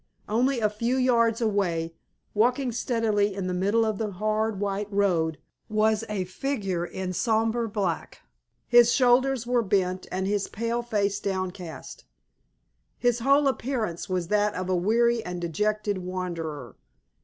Only 0.27 0.59
a 0.59 0.67
few 0.67 0.95
yards 0.97 1.41
away, 1.41 1.93
walking 2.33 2.71
steadily 2.71 3.35
in 3.35 3.45
the 3.45 3.53
middle 3.53 3.85
of 3.85 3.99
the 3.99 4.13
hard, 4.13 4.59
white 4.59 4.91
road, 4.91 5.37
was 5.69 6.03
a 6.09 6.23
figure 6.25 6.83
in 6.83 7.13
sombre 7.13 7.69
black. 7.69 8.21
His 8.67 8.91
shoulders 8.91 9.45
were 9.45 9.61
bent, 9.61 10.07
and 10.11 10.25
his 10.25 10.47
pale 10.47 10.81
face 10.81 11.19
downcast. 11.19 12.05
His 12.97 13.19
whole 13.19 13.47
appearance 13.47 14.09
was 14.09 14.29
that 14.29 14.55
of 14.55 14.69
a 14.71 14.75
weary 14.75 15.23
and 15.23 15.39
dejected 15.39 15.99
wanderer. 15.99 16.77